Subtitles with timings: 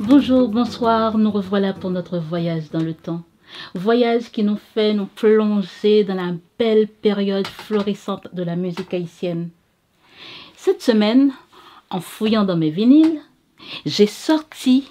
[0.00, 3.22] Bonjour, bonsoir, nous revoilà pour notre voyage dans le temps.
[3.74, 9.50] Voyage qui nous fait nous plonger dans la belle période florissante de la musique haïtienne.
[10.56, 11.32] Cette semaine,
[11.90, 13.20] en fouillant dans mes vinyles,
[13.84, 14.88] j'ai sorti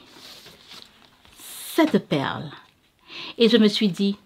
[1.37, 2.51] cette perle.
[3.37, 4.17] Et je me suis dit,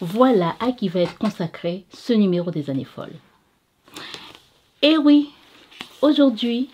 [0.00, 3.16] voilà à qui va être consacré ce numéro des années folles.
[4.82, 5.30] Et oui,
[6.02, 6.70] aujourd'hui,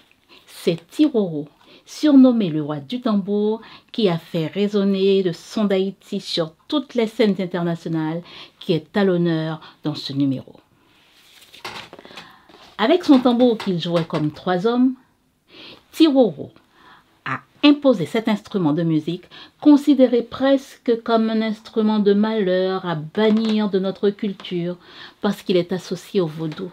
[0.47, 1.49] c'est Tiroro,
[1.87, 3.61] surnommé le roi du tambour,
[3.93, 8.23] qui a fait résonner le son d'Haïti sur toutes les scènes internationales,
[8.59, 10.55] qui est à l'honneur dans ce numéro.
[12.79, 14.95] Avec son tambour qu'il jouait comme trois hommes,
[15.93, 16.51] Tiroro
[17.63, 19.25] a imposé cet instrument de musique
[19.61, 24.77] considéré presque comme un instrument de malheur à bannir de notre culture
[25.21, 26.73] parce qu'il est associé au vaudou.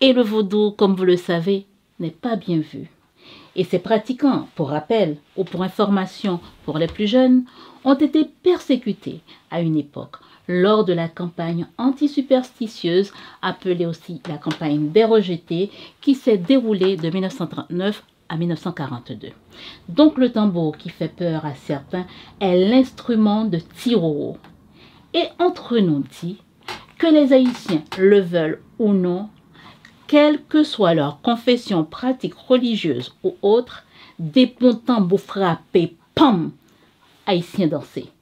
[0.00, 1.66] Et le vaudou, comme vous le savez,
[2.00, 2.90] n'est pas bien vu.
[3.56, 7.44] Et ses pratiquants, pour rappel ou pour information pour les plus jeunes,
[7.84, 14.90] ont été persécutés à une époque lors de la campagne anti-superstitieuse, appelée aussi la campagne
[14.90, 19.28] des rejetés, qui s'est déroulée de 1939 à 1942.
[19.88, 22.06] Donc le tambour qui fait peur à certains
[22.40, 24.38] est l'instrument de Tiroro.
[25.12, 26.38] Et entre nous dit
[26.98, 29.28] que les Haïtiens le veulent ou non,
[30.06, 33.84] quelle que soit leur confession pratique religieuse ou autre,
[34.18, 36.52] des bons tambours frappés, pam,
[37.26, 38.13] Haïtiens danser.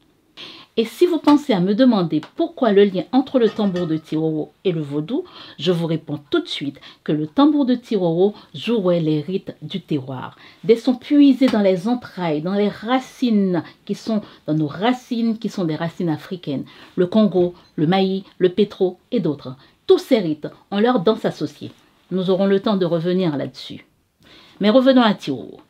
[0.78, 4.53] Et si vous pensez à me demander pourquoi le lien entre le tambour de Tiroro
[4.65, 5.25] et le vaudou,
[5.59, 9.83] je vous réponds tout de suite que le tambour de Tiroro jouait les rites du
[9.83, 10.34] terroir.
[10.65, 15.50] Des sons puisés dans les entrailles, dans les racines qui sont dans nos racines qui
[15.50, 16.65] sont des racines africaines.
[16.97, 19.55] Le Congo, le Maï, le Pétro et d'autres.
[19.87, 21.73] Tous ces rites ont leur danse associée.
[22.11, 23.84] Nous aurons le temps de revenir là-dessus.
[24.61, 25.61] Mais revenons à Tiroro.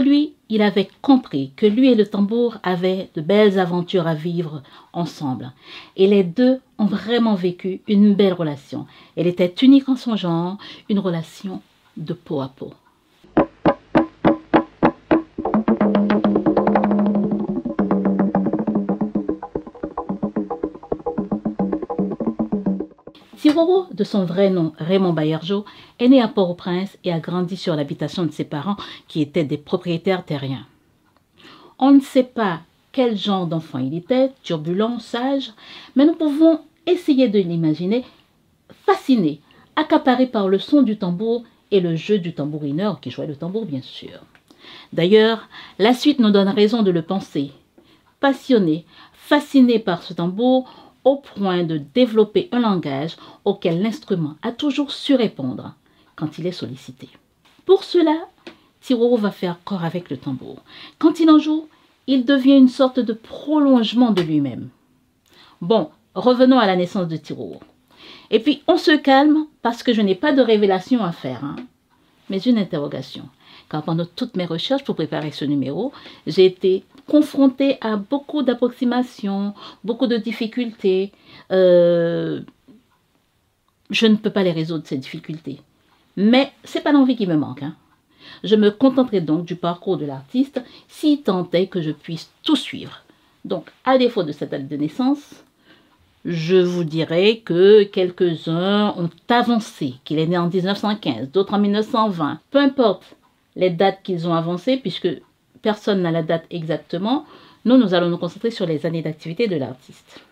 [0.00, 4.62] Lui, il avait compris que lui et le tambour avaient de belles aventures à vivre
[4.92, 5.52] ensemble.
[5.96, 8.86] Et les deux ont vraiment vécu une belle relation.
[9.16, 10.56] Elle était unique en son genre,
[10.88, 11.60] une relation
[11.96, 12.72] de peau à peau.
[23.92, 25.64] De son vrai nom Raymond Bayerjo,
[25.98, 28.76] est né à Port-au-Prince et a grandi sur l'habitation de ses parents
[29.08, 30.64] qui étaient des propriétaires terriens.
[31.80, 32.60] On ne sait pas
[32.92, 35.52] quel genre d'enfant il était, turbulent, sage,
[35.96, 38.04] mais nous pouvons essayer de l'imaginer
[38.86, 39.40] fasciné,
[39.74, 41.42] accaparé par le son du tambour
[41.72, 44.20] et le jeu du tambourineur qui jouait le tambour bien sûr.
[44.92, 45.48] D'ailleurs,
[45.80, 47.50] la suite nous donne raison de le penser.
[48.20, 54.92] Passionné, fasciné par ce tambour, au point de développer un langage auquel l'instrument a toujours
[54.92, 55.74] su répondre
[56.16, 57.08] quand il est sollicité.
[57.64, 58.28] Pour cela,
[58.80, 60.62] Tiroro va faire corps avec le tambour.
[60.98, 61.68] Quand il en joue,
[62.06, 64.70] il devient une sorte de prolongement de lui-même.
[65.60, 67.60] Bon, revenons à la naissance de Tiroro.
[68.30, 71.56] Et puis, on se calme parce que je n'ai pas de révélation à faire, hein,
[72.30, 73.28] mais une interrogation.
[73.70, 75.92] Car pendant toutes mes recherches pour préparer ce numéro,
[76.26, 81.12] j'ai été confrontée à beaucoup d'approximations, beaucoup de difficultés.
[81.52, 82.40] Euh,
[83.90, 85.60] je ne peux pas les résoudre, ces difficultés.
[86.16, 87.62] Mais c'est pas l'envie qui me manque.
[87.62, 87.74] Hein.
[88.44, 92.56] Je me contenterai donc du parcours de l'artiste si tant est que je puisse tout
[92.56, 93.02] suivre.
[93.44, 95.44] Donc, à défaut de cette date de naissance,
[96.24, 102.40] je vous dirai que quelques-uns ont avancé, qu'il est né en 1915, d'autres en 1920.
[102.50, 103.16] Peu importe
[103.58, 105.08] les dates qu'ils ont avancées, puisque
[105.60, 107.26] personne n'a la date exactement,
[107.66, 110.22] nous, nous allons nous concentrer sur les années d'activité de l'artiste.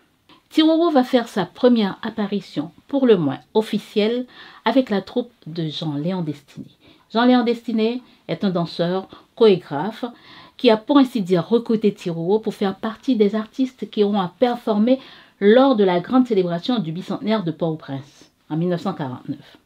[0.49, 4.25] Tiroro va faire sa première apparition, pour le moins officielle,
[4.65, 6.67] avec la troupe de Jean-Léon Destiné.
[7.13, 10.05] Jean-Léon Destiné est un danseur, chorégraphe,
[10.55, 14.33] qui a pour ainsi dire recruté Tiroro pour faire partie des artistes qui auront à
[14.39, 14.99] performer
[15.39, 19.57] lors de la grande célébration du bicentenaire de Port-au-Prince en 1949.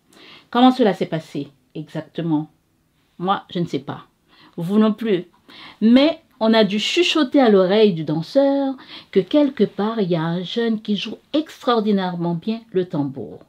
[0.49, 2.49] Comment cela s'est passé exactement?
[3.21, 4.07] Moi, je ne sais pas.
[4.57, 5.25] Vous non plus.
[5.79, 8.73] Mais on a dû chuchoter à l'oreille du danseur
[9.11, 13.41] que quelque part il y a un jeune qui joue extraordinairement bien le tambour.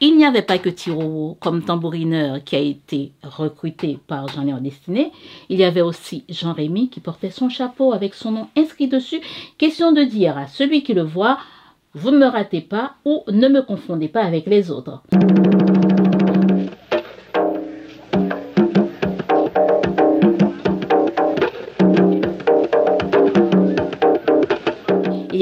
[0.00, 5.12] Il n'y avait pas que Tiroro comme tambourineur qui a été recruté par Jean-Léon Destiné.
[5.48, 9.20] Il y avait aussi Jean-Rémy qui portait son chapeau avec son nom inscrit dessus.
[9.58, 11.38] Question de dire à celui qui le voit,
[11.94, 15.04] vous ne me ratez pas ou ne me confondez pas avec les autres.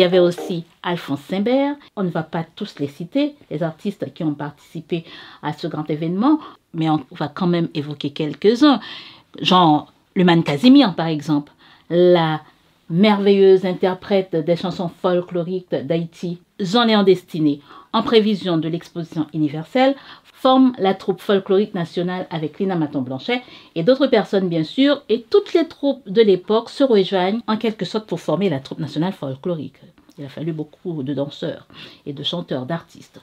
[0.01, 1.75] Y avait aussi Alphonse Simbert.
[1.97, 5.05] On ne va pas tous les citer, les artistes qui ont participé
[5.43, 6.39] à ce grand événement,
[6.75, 8.81] mais on va quand même évoquer quelques-uns.
[9.41, 11.53] Genre Luman Casimir, par exemple,
[11.89, 12.41] la
[12.89, 17.61] merveilleuse interprète des chansons folkloriques d'Haïti, Jean-Léon Destiné,
[17.93, 19.97] en prévision de l'exposition universelle,
[20.41, 23.43] forme la troupe folklorique nationale avec Lina Maton-Blanchet
[23.75, 27.85] et d'autres personnes bien sûr, et toutes les troupes de l'époque se rejoignent en quelque
[27.85, 29.81] sorte pour former la troupe nationale folklorique.
[30.21, 31.67] Il a fallu beaucoup de danseurs
[32.05, 33.23] et de chanteurs, d'artistes.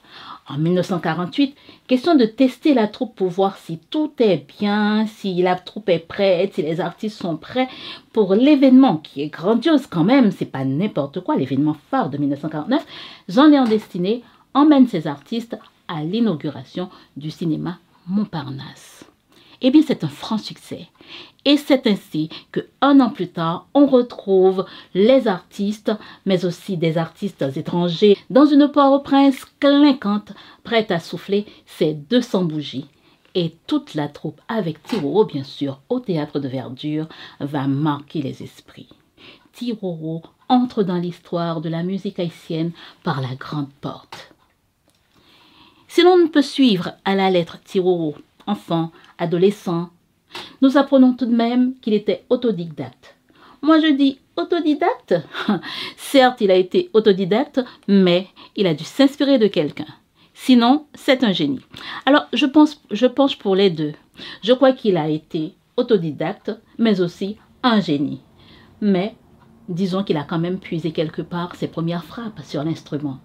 [0.50, 1.56] En 1948,
[1.86, 6.00] question de tester la troupe pour voir si tout est bien, si la troupe est
[6.00, 7.68] prête, si les artistes sont prêts
[8.14, 12.84] pour l'événement qui est grandiose quand même, c'est pas n'importe quoi, l'événement phare de 1949.
[13.30, 14.24] Jean-Léon Destiné
[14.56, 15.56] emmène ses artistes
[15.88, 17.78] à l'inauguration du cinéma
[18.08, 18.97] Montparnasse.
[19.62, 20.88] Eh bien, c'est un franc succès.
[21.46, 25.92] Et c'est ainsi que un an plus tard, on retrouve les artistes,
[26.26, 30.34] mais aussi des artistes étrangers, dans une Port-au-Prince clinquante,
[30.64, 32.88] prête à souffler ses 200 bougies.
[33.34, 37.08] Et toute la troupe, avec Tiroro bien sûr, au théâtre de verdure,
[37.40, 38.90] va marquer les esprits.
[39.54, 42.72] Tiroro entre dans l'histoire de la musique haïtienne
[43.04, 44.34] par la grande porte.
[45.88, 48.16] Si l'on ne peut suivre à la lettre Tiroro,
[48.48, 49.90] enfant, adolescent,
[50.62, 53.16] nous apprenons tout de même qu'il était autodidacte.
[53.62, 55.16] Moi je dis autodidacte.
[55.98, 59.88] Certes, il a été autodidacte, mais il a dû s'inspirer de quelqu'un.
[60.34, 61.62] Sinon, c'est un génie.
[62.06, 63.94] Alors, je pense, je penche pour les deux.
[64.44, 68.22] Je crois qu'il a été autodidacte, mais aussi un génie.
[68.80, 69.16] Mais
[69.68, 73.20] disons qu'il a quand même puisé quelque part ses premières frappes sur l'instrument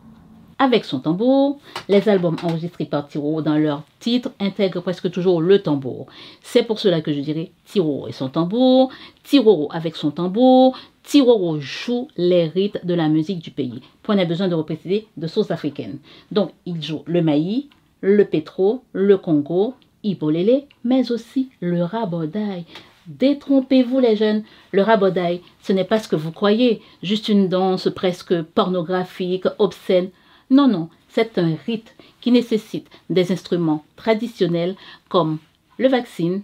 [0.63, 1.59] avec son tambour.
[1.89, 6.07] Les albums enregistrés par Tiro dans leur titre intègrent presque toujours le tambour.
[6.41, 8.91] C'est pour cela que je dirais Tiro et son tambour,
[9.25, 13.83] Tiro avec son tambour, Tiro joue les rites de la musique du pays.
[14.05, 15.99] Point n'a besoin de repréciser de sources africaines.
[16.31, 17.69] Donc, il joue le maï,
[18.01, 19.75] le pétro, le congo,
[20.05, 22.65] Ibolele, mais aussi le rabodaï.
[23.09, 27.89] Détrompez-vous les jeunes, le rabodaï, ce n'est pas ce que vous croyez, juste une danse
[27.93, 30.11] presque pornographique, obscène.
[30.53, 34.77] Non, non, c'est un rite qui nécessite des instruments traditionnels
[35.09, 35.39] comme
[35.79, 36.43] le vaccine,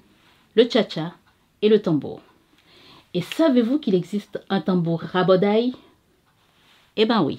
[0.55, 1.13] le cha-cha
[1.61, 2.23] et le tambour.
[3.13, 5.75] Et savez-vous qu'il existe un tambour rabodaï
[6.97, 7.37] Eh ben oui.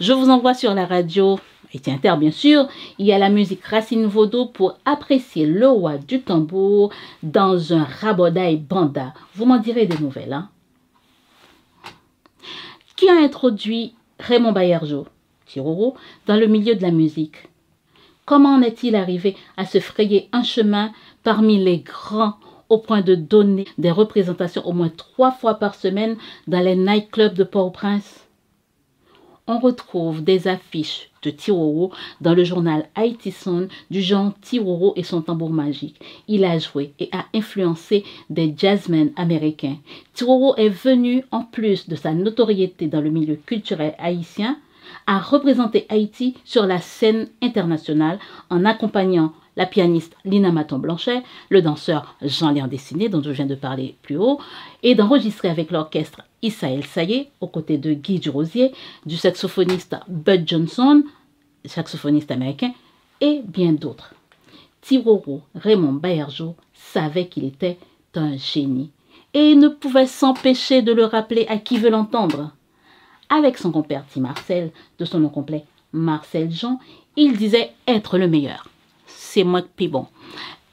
[0.00, 1.38] Je vous envoie sur la radio
[1.74, 2.68] et Inter, bien sûr.
[2.96, 6.90] Il y a la musique Racine Vaudou pour apprécier le roi du tambour
[7.22, 9.12] dans un rabodaï banda.
[9.34, 10.32] Vous m'en direz des nouvelles.
[10.32, 10.48] Hein?
[12.96, 15.06] Qui a introduit Raymond Bayerjo
[15.46, 15.94] Tiroro,
[16.26, 17.48] dans le milieu de la musique.
[18.24, 22.34] Comment en est-il arrivé à se frayer un chemin parmi les grands
[22.68, 26.16] au point de donner des représentations au moins trois fois par semaine
[26.48, 28.26] dans les nightclubs de Port-au-Prince?
[29.46, 35.04] On retrouve des affiches de Tiroro dans le journal Haiti Sun du genre Tiroro et
[35.04, 36.00] son tambour magique.
[36.26, 39.76] Il a joué et a influencé des jazzmen américains.
[40.14, 44.58] Tiroro est venu, en plus de sa notoriété dans le milieu culturel haïtien,
[45.06, 48.18] a représenté Haïti sur la scène internationale
[48.50, 53.96] en accompagnant la pianiste Lina Maton-Blanchet, le danseur Jean-Léon Dessiné, dont je viens de parler
[54.02, 54.38] plus haut,
[54.82, 58.72] et d'enregistrer avec l'orchestre Issaël Sayé, aux côtés de Guy Durosier,
[59.06, 61.02] du saxophoniste Bud Johnson,
[61.64, 62.72] saxophoniste américain,
[63.20, 64.14] et bien d'autres.
[64.82, 67.78] Tiroro Raymond Baerjo savait qu'il était
[68.14, 68.90] un génie
[69.34, 72.52] et ne pouvait s'empêcher de le rappeler à qui veut l'entendre.
[73.28, 76.78] Avec son compère Tim Marcel, de son nom complet Marcel Jean,
[77.16, 78.68] il disait être le meilleur.
[79.06, 80.06] C'est moi qui bon.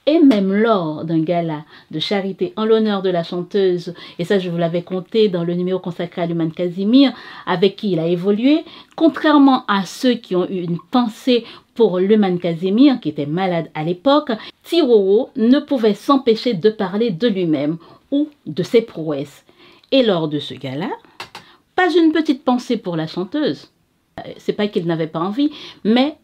[0.06, 4.50] Et même lors d'un gala de charité en l'honneur de la chanteuse, et ça je
[4.50, 7.12] vous l'avais compté dans le numéro consacré à Luman Casimir,
[7.46, 8.64] avec qui il a évolué,
[8.96, 11.44] contrairement à ceux qui ont eu une pensée
[11.74, 14.30] pour Luman Casimir, qui était malade à l'époque,
[14.62, 17.78] Tiroro ne pouvait s'empêcher de parler de lui-même
[18.10, 19.44] ou de ses prouesses.
[19.90, 20.90] Et lors de ce gala,
[21.74, 23.70] pas une petite pensée pour la chanteuse.
[24.20, 25.50] Euh, c'est pas qu'il n'avait pas envie,
[25.84, 26.16] mais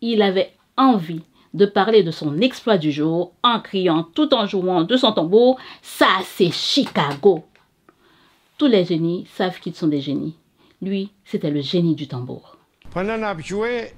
[0.00, 1.22] il avait envie
[1.54, 5.58] de parler de son exploit du jour en criant tout en jouant de son tambour
[5.82, 7.44] Ça, c'est Chicago.
[8.56, 10.36] Tous les génies savent qu'ils sont des génies.
[10.82, 12.56] Lui, c'était le génie du tambour.
[12.92, 13.92] Pendant qu'on a joué,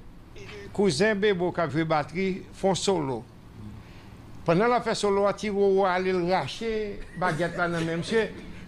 [0.71, 3.23] cousin Bebo qui a batterie font solo.
[4.45, 8.03] Pendant la fait solo, a le racher, baguette là même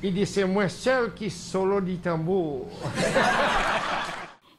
[0.04, 2.68] il dit c'est moi seul qui solo du tambour.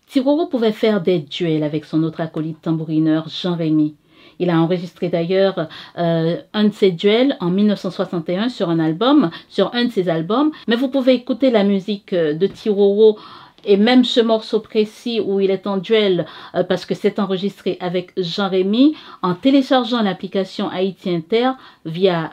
[0.06, 3.96] Tiroro pouvait faire des duels avec son autre acolyte tambourineur Jean-Rémy.
[4.38, 9.74] Il a enregistré d'ailleurs euh, un de ses duels en 1961 sur un album, sur
[9.74, 10.52] un de ses albums.
[10.68, 13.18] Mais vous pouvez écouter la musique euh, de Tiroro
[13.64, 17.78] Et même ce morceau précis où il est en duel, euh, parce que c'est enregistré
[17.80, 21.52] avec Jean-Rémy, en téléchargeant l'application Haïti Inter
[21.84, 22.32] via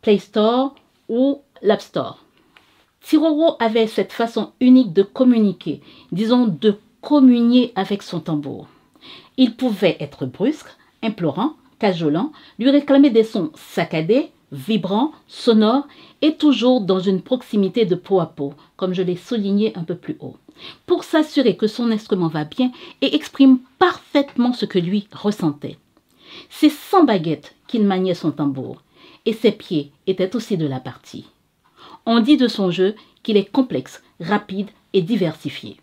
[0.00, 0.74] Play Store
[1.08, 2.21] ou l'App Store.
[3.02, 5.80] Tiroro avait cette façon unique de communiquer,
[6.12, 8.68] disons de communier avec son tambour.
[9.36, 10.70] Il pouvait être brusque,
[11.02, 15.88] implorant, cajolant, lui réclamer des sons saccadés, vibrants, sonores
[16.20, 19.96] et toujours dans une proximité de peau à peau, comme je l'ai souligné un peu
[19.96, 20.36] plus haut,
[20.86, 25.78] pour s'assurer que son instrument va bien et exprime parfaitement ce que lui ressentait.
[26.50, 28.82] C'est sans baguette qu'il maniait son tambour,
[29.26, 31.26] et ses pieds étaient aussi de la partie.
[32.06, 35.76] On dit de son jeu qu'il est complexe, rapide et diversifié.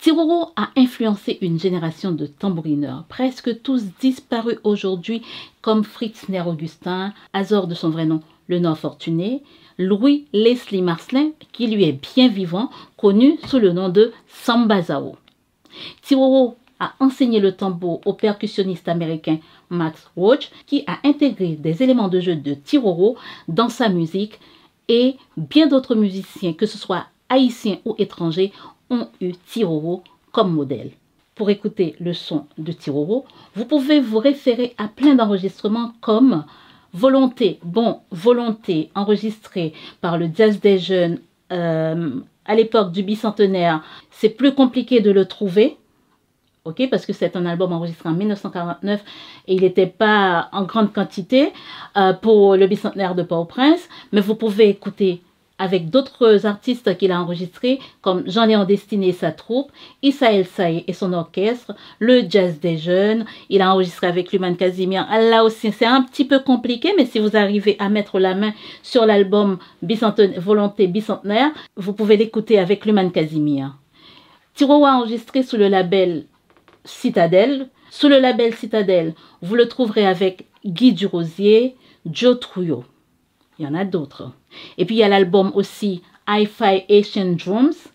[0.00, 5.22] Tiroro a influencé une génération de tambourineurs, presque tous disparus aujourd'hui,
[5.60, 9.42] comme Fritz Ner-Augustin, Azor de son vrai nom, le Nord Fortuné,
[9.78, 15.16] Louis Leslie Marcelin, qui lui est bien vivant, connu sous le nom de Sambazao.
[16.02, 22.08] Tiroro a enseigné le tambour au percussionniste américain Max Roach, qui a intégré des éléments
[22.08, 23.16] de jeu de Tiroro
[23.48, 24.40] dans sa musique
[24.90, 28.52] et bien d'autres musiciens, que ce soit haïtiens ou étrangers,
[28.90, 30.90] ont eu Tiroro comme modèle.
[31.36, 36.44] Pour écouter le son de Tiroro, vous pouvez vous référer à plein d'enregistrements comme
[36.92, 41.20] Volonté, bon, Volonté, enregistré par le Jazz des Jeunes
[41.52, 42.10] euh,
[42.44, 43.84] à l'époque du bicentenaire.
[44.10, 45.76] C'est plus compliqué de le trouver,
[46.64, 49.02] ok, parce que c'est un album enregistré en 1949
[49.48, 51.52] et il n'était pas en grande quantité
[51.96, 55.22] euh, pour le bicentenaire de Port-au-Prince, mais vous pouvez écouter
[55.60, 59.70] avec d'autres artistes qu'il a enregistrés, comme Jean-Léon Destiné et sa troupe,
[60.02, 63.26] Issa Saï et son orchestre, le Jazz des Jeunes.
[63.50, 65.06] Il a enregistré avec Luman Casimir.
[65.10, 68.54] Là aussi, c'est un petit peu compliqué, mais si vous arrivez à mettre la main
[68.82, 69.58] sur l'album
[70.38, 73.76] Volonté Bicentenaire, vous pouvez l'écouter avec Luman Casimir.
[74.54, 76.24] Tiro a enregistré sous le label
[76.84, 77.68] Citadelle.
[77.90, 82.84] Sous le label Citadelle, vous le trouverez avec Guy Durosier, Joe Trouillot.
[83.58, 84.32] Il y en a d'autres.
[84.78, 87.88] Et puis il y a l'album aussi Hi-Fi Asian Drums.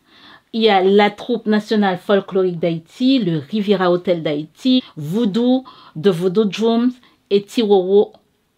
[0.54, 5.64] Il y a la troupe nationale folklorique d'Haïti, le Riviera Hotel d'Haïti, Voodoo
[5.96, 6.94] de Voodoo Drums
[7.30, 8.14] et Tiroro.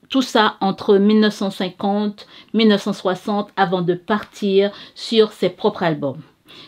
[0.10, 6.22] Tout ça entre 1950 1960 avant de partir sur ses propres albums.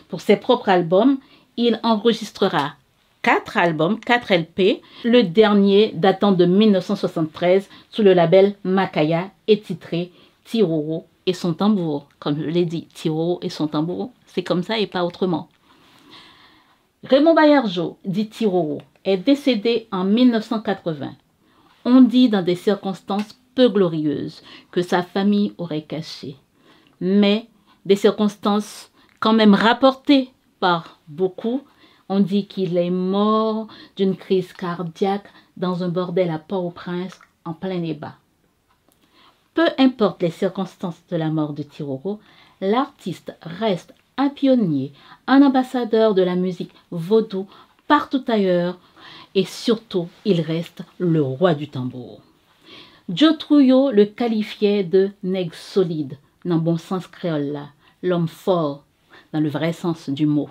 [0.08, 1.18] Pour ses propres albums,
[1.56, 2.74] il enregistrera
[3.22, 10.12] quatre albums, quatre LP, le dernier datant de 1973 sous le label Makaya et titré
[10.44, 12.08] Tiroro et son tambour.
[12.18, 15.48] Comme je l'ai dit, Tiroro et son tambour, c'est comme ça et pas autrement.
[17.04, 21.12] Raymond Bayerjo, dit Tiroro, est décédé en 1980.
[21.84, 26.36] On dit dans des circonstances peu glorieuses que sa famille aurait caché,
[27.00, 27.48] mais
[27.86, 31.62] des circonstances quand même rapportées par beaucoup
[32.10, 37.78] on dit qu'il est mort d'une crise cardiaque dans un bordel à Port-au-Prince en plein
[37.78, 38.16] débat.
[39.54, 42.18] Peu importe les circonstances de la mort de Tiroro,
[42.60, 44.92] l'artiste reste un pionnier,
[45.28, 47.46] un ambassadeur de la musique vaudou
[47.86, 48.78] partout ailleurs
[49.36, 52.20] et surtout il reste le roi du tambour.
[53.08, 57.60] Joe Trouillot le qualifiait de nègre solide, dans bon sens créole
[58.02, 58.82] l'homme fort,
[59.32, 60.48] dans le vrai sens du mot.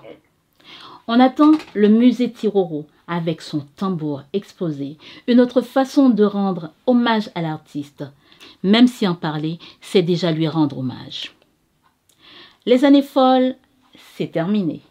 [1.11, 7.31] On attend le musée Tiroro avec son tambour exposé, une autre façon de rendre hommage
[7.33, 8.03] à l'artiste,
[8.61, 11.33] même si en parler, c'est déjà lui rendre hommage.
[12.67, 13.55] Les années folles,
[14.13, 14.81] c'est terminé.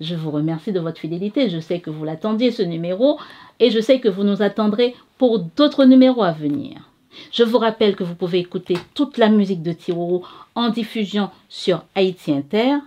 [0.00, 1.48] Je vous remercie de votre fidélité.
[1.48, 3.20] Je sais que vous l'attendiez ce numéro
[3.60, 6.90] et je sais que vous nous attendrez pour d'autres numéros à venir.
[7.30, 10.24] Je vous rappelle que vous pouvez écouter toute la musique de Tiroro
[10.56, 12.78] en diffusion sur Haïti Inter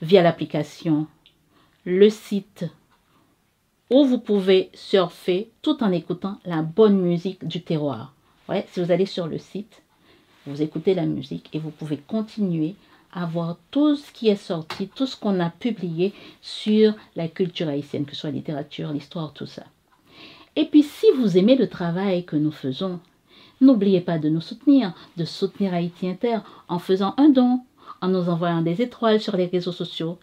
[0.00, 1.08] via l'application
[1.86, 2.64] le site
[3.90, 8.12] où vous pouvez surfer tout en écoutant la bonne musique du terroir.
[8.48, 9.82] Ouais, si vous allez sur le site,
[10.46, 12.74] vous écoutez la musique et vous pouvez continuer
[13.12, 16.12] à voir tout ce qui est sorti, tout ce qu'on a publié
[16.42, 19.62] sur la culture haïtienne, que ce soit littérature, l'histoire, tout ça.
[20.56, 22.98] Et puis si vous aimez le travail que nous faisons,
[23.60, 27.60] n'oubliez pas de nous soutenir, de soutenir Haïti Inter en faisant un don,
[28.00, 30.18] en nous envoyant des étoiles sur les réseaux sociaux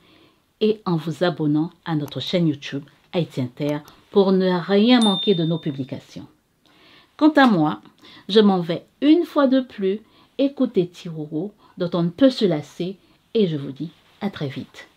[0.64, 3.80] et en vous abonnant à notre chaîne YouTube Haïti Inter
[4.12, 6.26] pour ne rien manquer de nos publications.
[7.18, 7.82] Quant à moi,
[8.30, 10.00] je m'en vais une fois de plus
[10.38, 12.96] écouter Tiroro dont on ne peut se lasser
[13.34, 13.92] et je vous dis
[14.22, 14.88] à très vite.